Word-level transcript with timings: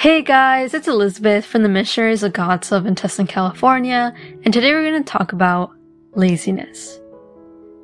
Hey 0.00 0.22
guys, 0.22 0.72
it's 0.72 0.88
Elizabeth 0.88 1.44
from 1.44 1.62
the 1.62 1.68
Missionaries 1.68 2.22
of 2.22 2.32
God's 2.32 2.72
Love 2.72 2.86
in 2.86 2.94
Tustin, 2.94 3.28
California, 3.28 4.14
and 4.42 4.54
today 4.54 4.72
we're 4.72 4.90
going 4.90 5.04
to 5.04 5.12
talk 5.12 5.34
about 5.34 5.72
laziness. 6.14 6.98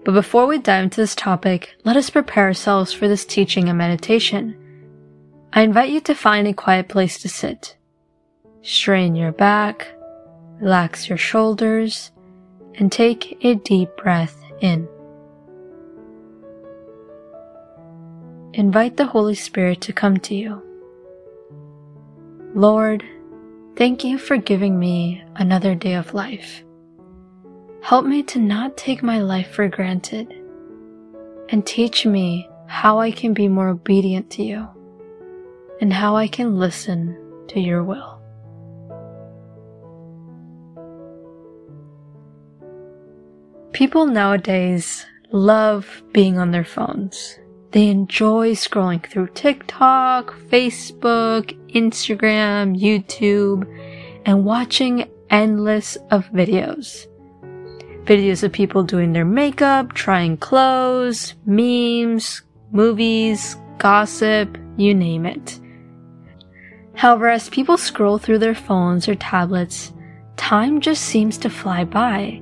But 0.02 0.12
before 0.12 0.46
we 0.46 0.56
dive 0.56 0.84
into 0.84 1.02
this 1.02 1.14
topic, 1.14 1.76
let 1.84 1.94
us 1.94 2.08
prepare 2.08 2.44
ourselves 2.44 2.90
for 2.90 3.06
this 3.06 3.26
teaching 3.26 3.68
and 3.68 3.76
meditation. 3.76 4.56
I 5.52 5.60
invite 5.60 5.90
you 5.90 6.00
to 6.00 6.14
find 6.14 6.48
a 6.48 6.54
quiet 6.54 6.88
place 6.88 7.20
to 7.20 7.28
sit. 7.28 7.76
Strain 8.62 9.14
your 9.14 9.32
back, 9.32 9.86
relax 10.58 11.10
your 11.10 11.18
shoulders, 11.18 12.12
and 12.76 12.90
take 12.90 13.36
a 13.44 13.56
deep 13.56 13.94
breath 13.98 14.42
in. 14.62 14.88
Invite 18.54 18.96
the 18.96 19.04
Holy 19.04 19.34
Spirit 19.34 19.82
to 19.82 19.92
come 19.92 20.16
to 20.20 20.34
you. 20.34 20.65
Lord, 22.56 23.04
thank 23.76 24.02
you 24.02 24.16
for 24.16 24.38
giving 24.38 24.78
me 24.78 25.22
another 25.34 25.74
day 25.74 25.92
of 25.92 26.14
life. 26.14 26.64
Help 27.82 28.06
me 28.06 28.22
to 28.22 28.38
not 28.38 28.78
take 28.78 29.02
my 29.02 29.18
life 29.18 29.50
for 29.50 29.68
granted 29.68 30.32
and 31.50 31.66
teach 31.66 32.06
me 32.06 32.48
how 32.66 32.98
I 32.98 33.10
can 33.10 33.34
be 33.34 33.46
more 33.46 33.68
obedient 33.68 34.30
to 34.30 34.42
you 34.42 34.66
and 35.82 35.92
how 35.92 36.16
I 36.16 36.28
can 36.28 36.58
listen 36.58 37.44
to 37.48 37.60
your 37.60 37.84
will. 37.84 38.22
People 43.74 44.06
nowadays 44.06 45.04
love 45.30 46.02
being 46.14 46.38
on 46.38 46.52
their 46.52 46.64
phones 46.64 47.38
they 47.72 47.88
enjoy 47.88 48.52
scrolling 48.52 49.04
through 49.08 49.28
TikTok, 49.28 50.34
Facebook, 50.48 51.56
Instagram, 51.72 52.78
YouTube, 52.80 53.66
and 54.24 54.44
watching 54.44 55.08
endless 55.30 55.96
of 56.10 56.26
videos. 56.30 57.06
Videos 58.04 58.42
of 58.42 58.52
people 58.52 58.82
doing 58.82 59.12
their 59.12 59.24
makeup, 59.24 59.92
trying 59.92 60.36
clothes, 60.36 61.34
memes, 61.44 62.42
movies, 62.70 63.56
gossip, 63.78 64.56
you 64.76 64.94
name 64.94 65.26
it. 65.26 65.60
However, 66.94 67.28
as 67.28 67.50
people 67.50 67.76
scroll 67.76 68.18
through 68.18 68.38
their 68.38 68.54
phones 68.54 69.08
or 69.08 69.16
tablets, 69.16 69.92
time 70.36 70.80
just 70.80 71.02
seems 71.02 71.36
to 71.38 71.50
fly 71.50 71.84
by. 71.84 72.40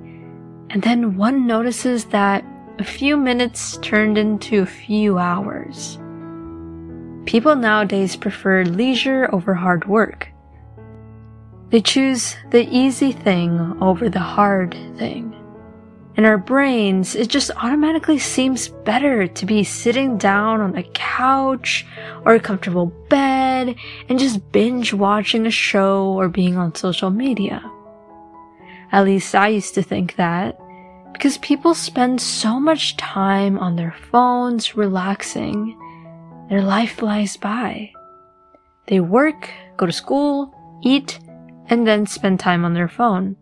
And 0.70 0.83
then 0.83 1.16
one 1.16 1.47
notices 1.47 2.05
that 2.06 2.44
a 2.78 2.84
few 2.84 3.17
minutes 3.17 3.78
turned 3.78 4.19
into 4.19 4.62
a 4.62 4.67
few 4.67 5.19
hours. 5.19 5.98
People 7.25 7.55
nowadays 7.55 8.16
prefer 8.16 8.64
leisure 8.64 9.28
over 9.33 9.55
hard 9.55 9.86
work. 9.86 10.28
They 11.70 11.81
choose 11.81 12.36
the 12.50 12.69
easy 12.69 13.12
thing 13.12 13.78
over 13.81 14.08
the 14.08 14.19
hard 14.19 14.72
thing. 14.97 15.34
In 16.16 16.25
our 16.25 16.39
brains, 16.39 17.14
it 17.14 17.28
just 17.28 17.50
automatically 17.56 18.19
seems 18.19 18.69
better 18.69 19.27
to 19.27 19.47
be 19.47 19.64
sitting 19.64 20.16
down 20.16 20.61
on 20.61 20.77
a 20.77 20.84
couch 20.94 21.86
or 22.25 22.34
a 22.34 22.41
comfortable 22.41 22.86
bed 23.09 23.75
and 24.09 24.19
just 24.19 24.53
binge 24.53 24.92
watching 24.92 25.47
a 25.47 25.50
show 25.50 26.12
or 26.12 26.28
being 26.28 26.56
on 26.56 26.75
social 26.75 27.11
media. 27.11 27.69
At 28.92 29.05
least 29.05 29.34
I 29.34 29.48
used 29.48 29.75
to 29.75 29.83
think 29.83 30.14
that 30.16 30.61
because 31.14 31.38
people 31.38 31.74
spend 31.74 32.20
so 32.20 32.60
much 32.60 32.96
time 32.98 33.58
on 33.58 33.76
their 33.76 33.94
phones 34.10 34.76
relaxing, 34.76 35.78
their 36.50 36.60
life 36.60 36.96
flies 36.96 37.36
by. 37.36 37.90
They 38.88 39.00
work, 39.00 39.48
go 39.76 39.86
to 39.86 39.92
school, 39.92 40.52
eat, 40.82 41.18
and 41.68 41.86
then 41.86 42.06
spend 42.06 42.40
time 42.40 42.64
on 42.64 42.74
their 42.74 42.88
phone. 42.88 43.36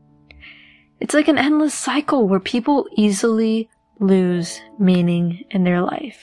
It's 1.01 1.15
like 1.15 1.29
an 1.29 1.39
endless 1.39 1.75
cycle 1.75 2.29
where 2.29 2.39
people 2.39 2.87
easily 2.93 3.69
lose 3.99 4.61
meaning 4.79 5.45
in 5.51 5.65
their 5.65 5.81
life. 5.81 6.21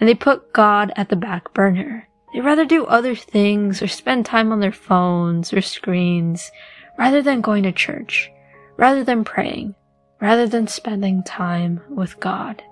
And 0.00 0.08
they 0.08 0.14
put 0.14 0.52
God 0.52 0.92
at 0.96 1.08
the 1.08 1.16
back 1.16 1.54
burner. 1.54 2.08
They 2.34 2.40
rather 2.40 2.66
do 2.66 2.84
other 2.84 3.14
things 3.14 3.80
or 3.80 3.88
spend 3.88 4.26
time 4.26 4.52
on 4.52 4.60
their 4.60 4.72
phones 4.72 5.52
or 5.52 5.62
screens 5.62 6.50
rather 6.98 7.22
than 7.22 7.40
going 7.40 7.62
to 7.62 7.72
church, 7.72 8.30
rather 8.76 9.02
than 9.04 9.24
praying, 9.24 9.74
rather 10.20 10.46
than 10.46 10.66
spending 10.66 11.22
time 11.22 11.80
with 11.88 12.18
God. 12.20 12.62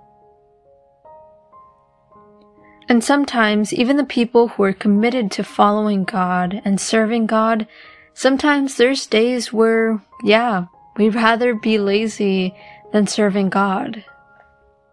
And 2.89 3.03
sometimes 3.03 3.73
even 3.73 3.97
the 3.97 4.05
people 4.05 4.49
who 4.49 4.63
are 4.63 4.73
committed 4.73 5.31
to 5.33 5.45
following 5.45 6.05
God 6.05 6.63
and 6.65 6.81
serving 6.81 7.27
God, 7.27 7.67
sometimes 8.15 8.77
there's 8.77 9.07
days 9.07 9.53
where, 9.53 10.01
yeah, 10.23 10.67
we'd 10.97 11.15
rather 11.15 11.55
be 11.55 11.79
lazy 11.79 12.55
than 12.93 13.07
serving 13.07 13.51
God. 13.51 14.05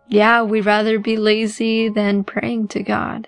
Yeah, 0.07 0.41
we'd 0.41 0.65
rather 0.65 0.97
be 0.99 1.17
lazy 1.17 1.89
than 1.89 2.23
praying 2.23 2.69
to 2.69 2.83
God. 2.83 3.27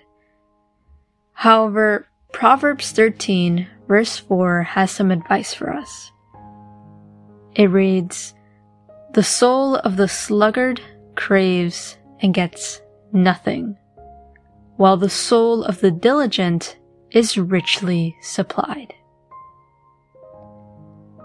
However, 1.32 2.08
Proverbs 2.32 2.90
13 2.92 3.68
verse 3.86 4.18
4 4.18 4.62
has 4.62 4.90
some 4.90 5.10
advice 5.10 5.54
for 5.54 5.72
us. 5.72 6.10
It 7.54 7.70
reads, 7.70 8.34
the 9.16 9.22
soul 9.22 9.76
of 9.76 9.96
the 9.96 10.06
sluggard 10.06 10.78
craves 11.14 11.96
and 12.20 12.34
gets 12.34 12.82
nothing, 13.14 13.74
while 14.76 14.98
the 14.98 15.08
soul 15.08 15.64
of 15.64 15.80
the 15.80 15.90
diligent 15.90 16.76
is 17.12 17.38
richly 17.38 18.14
supplied. 18.20 18.92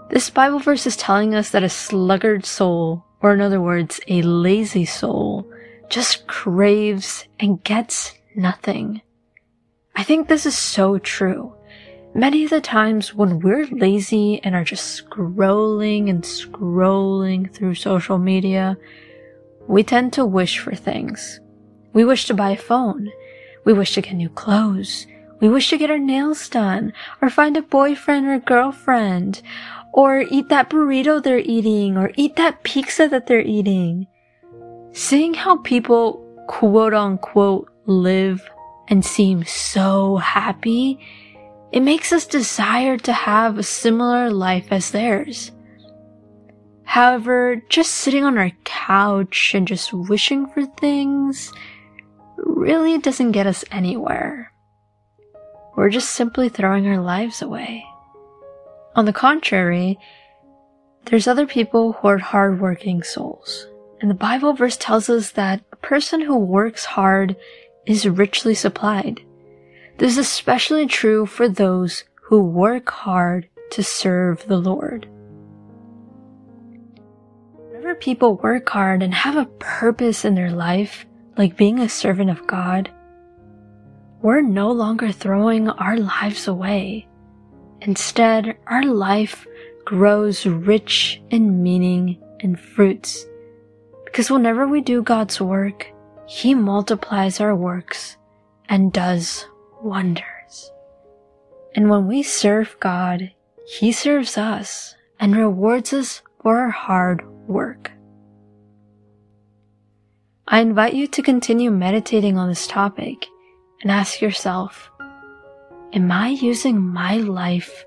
This 0.08 0.30
Bible 0.30 0.58
verse 0.58 0.86
is 0.86 0.96
telling 0.96 1.34
us 1.34 1.50
that 1.50 1.64
a 1.64 1.68
sluggard 1.68 2.46
soul, 2.46 3.04
or 3.20 3.34
in 3.34 3.42
other 3.42 3.60
words, 3.60 4.00
a 4.08 4.22
lazy 4.22 4.86
soul, 4.86 5.46
just 5.90 6.26
craves 6.26 7.26
and 7.40 7.62
gets 7.62 8.14
nothing. 8.34 9.02
I 9.94 10.02
think 10.02 10.28
this 10.28 10.46
is 10.46 10.56
so 10.56 10.96
true. 10.96 11.54
Many 12.14 12.44
of 12.44 12.50
the 12.50 12.60
times 12.60 13.14
when 13.14 13.40
we're 13.40 13.64
lazy 13.68 14.38
and 14.44 14.54
are 14.54 14.64
just 14.64 15.02
scrolling 15.02 16.10
and 16.10 16.22
scrolling 16.22 17.50
through 17.50 17.74
social 17.74 18.18
media, 18.18 18.76
we 19.66 19.82
tend 19.82 20.12
to 20.12 20.26
wish 20.26 20.58
for 20.58 20.74
things. 20.74 21.40
We 21.94 22.04
wish 22.04 22.26
to 22.26 22.34
buy 22.34 22.50
a 22.50 22.56
phone. 22.58 23.10
We 23.64 23.72
wish 23.72 23.94
to 23.94 24.02
get 24.02 24.12
new 24.12 24.28
clothes. 24.28 25.06
We 25.40 25.48
wish 25.48 25.70
to 25.70 25.78
get 25.78 25.90
our 25.90 25.98
nails 25.98 26.50
done 26.50 26.92
or 27.22 27.30
find 27.30 27.56
a 27.56 27.62
boyfriend 27.62 28.26
or 28.26 28.38
girlfriend 28.40 29.40
or 29.94 30.20
eat 30.30 30.50
that 30.50 30.68
burrito 30.68 31.22
they're 31.22 31.38
eating 31.38 31.96
or 31.96 32.12
eat 32.16 32.36
that 32.36 32.62
pizza 32.62 33.08
that 33.08 33.26
they're 33.26 33.40
eating. 33.40 34.06
Seeing 34.92 35.32
how 35.32 35.56
people 35.58 36.22
quote 36.46 36.92
unquote 36.92 37.70
live 37.86 38.46
and 38.88 39.02
seem 39.02 39.44
so 39.44 40.16
happy 40.16 41.00
it 41.72 41.80
makes 41.80 42.12
us 42.12 42.26
desire 42.26 42.98
to 42.98 43.12
have 43.12 43.58
a 43.58 43.62
similar 43.62 44.30
life 44.30 44.68
as 44.70 44.90
theirs. 44.90 45.50
However, 46.84 47.62
just 47.70 47.92
sitting 47.92 48.24
on 48.24 48.36
our 48.36 48.50
couch 48.64 49.54
and 49.54 49.66
just 49.66 49.92
wishing 49.94 50.46
for 50.48 50.66
things 50.66 51.50
really 52.36 52.98
doesn't 52.98 53.32
get 53.32 53.46
us 53.46 53.64
anywhere. 53.70 54.52
We're 55.74 55.88
just 55.88 56.10
simply 56.10 56.50
throwing 56.50 56.86
our 56.86 57.00
lives 57.00 57.40
away. 57.40 57.86
On 58.94 59.06
the 59.06 59.12
contrary, 59.14 59.98
there's 61.06 61.26
other 61.26 61.46
people 61.46 61.94
who 61.94 62.08
are 62.08 62.18
hardworking 62.18 63.02
souls. 63.02 63.66
And 64.02 64.10
the 64.10 64.14
Bible 64.14 64.52
verse 64.52 64.76
tells 64.76 65.08
us 65.08 65.30
that 65.32 65.62
a 65.72 65.76
person 65.76 66.20
who 66.20 66.36
works 66.36 66.84
hard 66.84 67.36
is 67.86 68.06
richly 68.06 68.54
supplied. 68.54 69.22
This 69.98 70.12
is 70.12 70.18
especially 70.18 70.86
true 70.86 71.26
for 71.26 71.48
those 71.48 72.04
who 72.22 72.42
work 72.42 72.90
hard 72.90 73.48
to 73.72 73.82
serve 73.82 74.46
the 74.46 74.56
Lord. 74.56 75.08
Whenever 77.52 77.94
people 77.94 78.36
work 78.36 78.68
hard 78.68 79.02
and 79.02 79.14
have 79.14 79.36
a 79.36 79.50
purpose 79.58 80.24
in 80.24 80.34
their 80.34 80.50
life, 80.50 81.06
like 81.36 81.56
being 81.56 81.78
a 81.78 81.88
servant 81.88 82.30
of 82.30 82.46
God, 82.46 82.90
we're 84.22 84.40
no 84.40 84.70
longer 84.70 85.10
throwing 85.10 85.68
our 85.68 85.96
lives 85.96 86.46
away. 86.48 87.08
Instead, 87.80 88.56
our 88.68 88.84
life 88.84 89.46
grows 89.84 90.46
rich 90.46 91.20
in 91.30 91.62
meaning 91.62 92.22
and 92.40 92.58
fruits. 92.58 93.26
Because 94.04 94.30
whenever 94.30 94.68
we 94.68 94.80
do 94.80 95.02
God's 95.02 95.40
work, 95.40 95.86
He 96.26 96.54
multiplies 96.54 97.40
our 97.40 97.56
works 97.56 98.16
and 98.68 98.92
does 98.92 99.46
wonders. 99.82 100.72
And 101.74 101.88
when 101.88 102.06
we 102.06 102.22
serve 102.22 102.76
God, 102.80 103.32
He 103.66 103.92
serves 103.92 104.38
us 104.38 104.94
and 105.18 105.36
rewards 105.36 105.92
us 105.92 106.22
for 106.42 106.58
our 106.58 106.70
hard 106.70 107.26
work. 107.48 107.90
I 110.46 110.60
invite 110.60 110.94
you 110.94 111.06
to 111.08 111.22
continue 111.22 111.70
meditating 111.70 112.36
on 112.36 112.48
this 112.48 112.66
topic 112.66 113.26
and 113.80 113.90
ask 113.90 114.20
yourself, 114.20 114.90
Am 115.92 116.10
I 116.10 116.28
using 116.28 116.80
my 116.80 117.16
life 117.16 117.84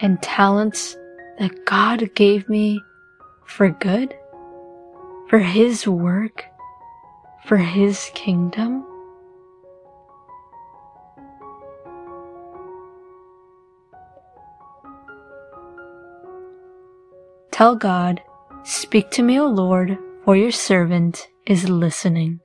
and 0.00 0.22
talents 0.22 0.96
that 1.38 1.64
God 1.64 2.14
gave 2.14 2.48
me 2.48 2.80
for 3.44 3.70
good? 3.70 4.14
For 5.28 5.38
His 5.38 5.86
work? 5.86 6.44
For 7.44 7.56
His 7.56 8.10
kingdom? 8.14 8.84
Tell 17.60 17.76
God, 17.76 18.22
Speak 18.64 19.10
to 19.10 19.22
me, 19.22 19.38
O 19.38 19.46
Lord, 19.46 19.98
for 20.24 20.34
your 20.34 20.50
servant 20.50 21.28
is 21.44 21.68
listening. 21.68 22.40